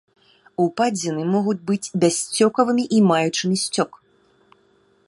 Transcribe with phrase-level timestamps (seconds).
[0.63, 3.91] Упадзіны могуць быць бяссцёкавымі і маючымі сцёк.